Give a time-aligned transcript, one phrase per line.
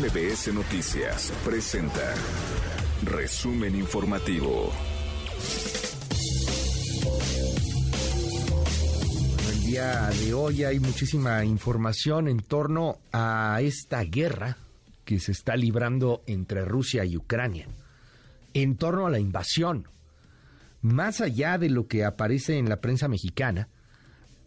[0.00, 2.14] MBS Noticias presenta
[3.04, 4.72] Resumen Informativo.
[9.52, 14.56] El día de hoy hay muchísima información en torno a esta guerra
[15.04, 17.68] que se está librando entre Rusia y Ucrania,
[18.52, 19.86] en torno a la invasión.
[20.82, 23.68] Más allá de lo que aparece en la prensa mexicana,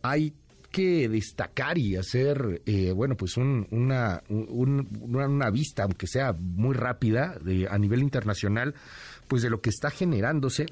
[0.01, 0.33] hay
[0.71, 7.67] que destacar y hacer, eh, bueno, pues una, una, vista, aunque sea muy rápida, de,
[7.69, 8.75] a nivel internacional,
[9.27, 10.67] pues de lo que está generándose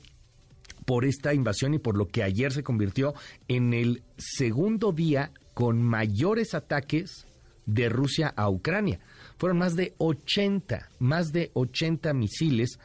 [0.85, 3.13] por esta invasión y por lo que ayer se convirtió
[3.47, 7.25] en el segundo día con mayores ataques
[7.65, 8.99] de Rusia a Ucrania.
[9.37, 12.79] Fueron más de 80, más de 80 misiles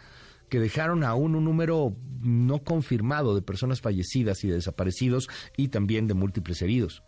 [0.50, 6.14] que dejaron aún un número no confirmado de personas fallecidas y desaparecidos y también de
[6.14, 7.02] múltiples heridos.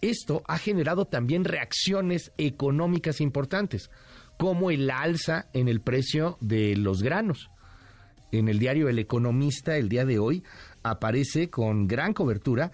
[0.00, 3.90] Esto ha generado también reacciones económicas importantes,
[4.36, 7.50] como el alza en el precio de los granos.
[8.30, 10.42] En el diario El Economista el día de hoy
[10.82, 12.72] aparece con gran cobertura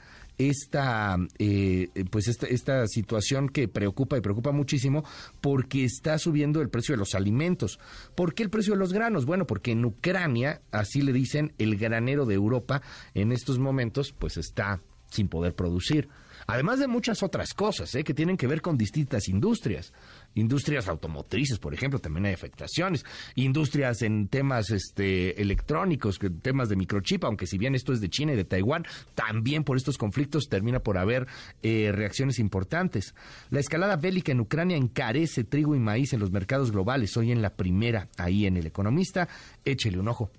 [0.49, 5.05] esta, eh, pues esta, esta, situación que preocupa y preocupa muchísimo
[5.41, 7.79] porque está subiendo el precio de los alimentos.
[8.15, 9.27] ¿Por qué el precio de los granos?
[9.27, 12.83] Bueno, porque en Ucrania, así le dicen, el granero de Europa
[13.15, 14.81] en estos momentos pues está
[15.11, 16.09] sin poder producir.
[16.47, 18.03] Además de muchas otras cosas ¿eh?
[18.03, 19.93] que tienen que ver con distintas industrias
[20.35, 27.25] industrias automotrices, por ejemplo, también hay afectaciones, industrias en temas este, electrónicos, temas de microchip,
[27.25, 30.81] aunque si bien esto es de China y de Taiwán, también por estos conflictos termina
[30.81, 31.27] por haber
[31.63, 33.15] eh, reacciones importantes.
[33.51, 37.43] La escalada bélica en Ucrania encarece trigo y maíz en los mercados globales, hoy en
[37.43, 39.29] la primera, ahí en El Economista,
[39.65, 40.31] échele un ojo.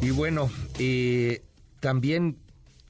[0.00, 1.42] Y bueno, eh,
[1.80, 2.38] también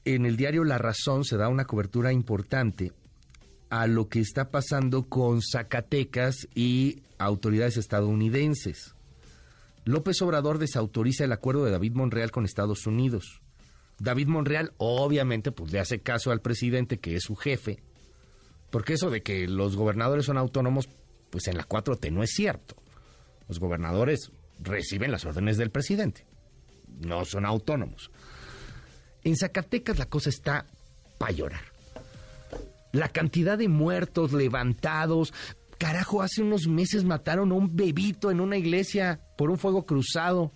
[0.05, 2.93] en el diario La Razón se da una cobertura importante
[3.69, 8.95] a lo que está pasando con Zacatecas y autoridades estadounidenses.
[9.85, 13.41] López Obrador desautoriza el acuerdo de David Monreal con Estados Unidos.
[13.99, 17.81] David Monreal obviamente pues le hace caso al presidente que es su jefe,
[18.69, 20.89] porque eso de que los gobernadores son autónomos,
[21.29, 22.75] pues en la 4T no es cierto.
[23.47, 26.25] Los gobernadores reciben las órdenes del presidente,
[26.99, 28.11] no son autónomos.
[29.23, 30.65] En Zacatecas la cosa está
[31.17, 31.79] para llorar
[32.91, 35.33] la cantidad de muertos levantados.
[35.77, 40.51] Carajo, hace unos meses mataron a un bebito en una iglesia por un fuego cruzado.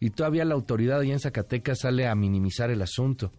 [0.00, 3.32] Y todavía la autoridad allá en Zacatecas sale a minimizar el asunto.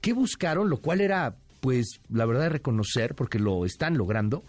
[0.00, 0.70] ¿Qué buscaron?
[0.70, 4.44] Lo cual era, pues, la verdad reconocer, porque lo están logrando,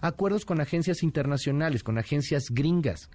[0.00, 3.10] acuerdos con agencias internacionales, con agencias gringas,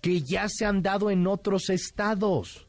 [0.00, 2.67] que ya se han dado en otros estados,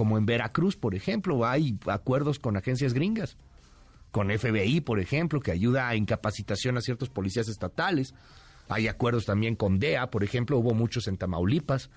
[0.00, 3.36] como en Veracruz, por ejemplo, hay acuerdos con agencias gringas
[4.10, 8.14] con FBI, por ejemplo, que ayuda a incapacitación a ciertos policías estatales.
[8.70, 11.90] Hay acuerdos también con DEA, por ejemplo, hubo muchos en Tamaulipas.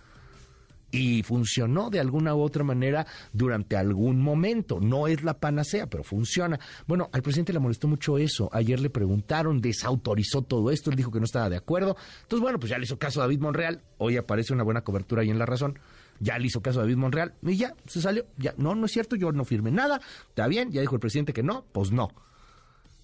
[0.91, 4.81] Y funcionó de alguna u otra manera durante algún momento.
[4.81, 6.59] No es la panacea, pero funciona.
[6.85, 8.49] Bueno, al presidente le molestó mucho eso.
[8.51, 11.95] Ayer le preguntaron, desautorizó todo esto, él dijo que no estaba de acuerdo.
[12.23, 13.81] Entonces, bueno, pues ya le hizo caso a David Monreal.
[13.97, 15.79] Hoy aparece una buena cobertura ahí en La Razón
[16.23, 18.25] ya le hizo caso a David Monreal y ya se salió.
[18.37, 19.99] Ya, no, no es cierto, yo no firmé nada.
[20.29, 22.09] Está bien, ya dijo el presidente que no, pues no.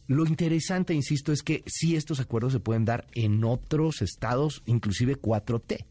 [0.07, 5.21] Lo interesante, insisto, es que sí estos acuerdos se pueden dar en otros estados, inclusive
[5.21, 5.85] 4T.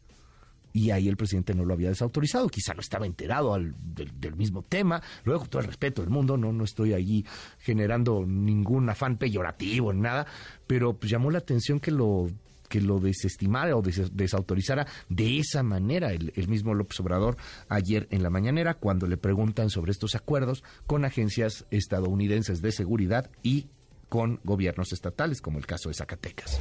[0.73, 5.01] Y ahí el presidente no lo había desautorizado, quizá no estaba enterado del, mismo tema.
[5.23, 7.25] Luego, con todo el respeto del mundo, no, no estoy allí
[7.59, 10.27] generando ningún afán peyorativo ni nada,
[10.67, 12.27] pero pues llamó la atención que lo
[12.69, 17.35] que lo desestimara o desautorizara de esa manera el, el, mismo López Obrador
[17.67, 23.29] ayer en la mañanera cuando le preguntan sobre estos acuerdos con agencias estadounidenses de seguridad
[23.43, 23.67] y
[24.09, 26.59] con gobiernos estatales, como el caso de Zacatecas.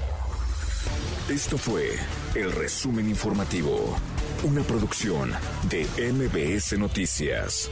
[1.29, 1.91] Esto fue
[2.35, 3.97] el resumen informativo,
[4.45, 5.31] una producción
[5.69, 7.71] de MBS Noticias.